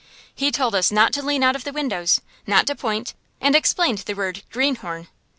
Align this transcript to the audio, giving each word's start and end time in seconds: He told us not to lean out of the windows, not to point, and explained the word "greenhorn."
He 0.33 0.51
told 0.51 0.73
us 0.73 0.91
not 0.91 1.13
to 1.13 1.21
lean 1.21 1.43
out 1.43 1.55
of 1.55 1.63
the 1.63 1.71
windows, 1.71 2.21
not 2.47 2.65
to 2.65 2.75
point, 2.75 3.13
and 3.39 3.55
explained 3.55 3.99
the 3.99 4.15
word 4.15 4.41
"greenhorn." 4.49 5.09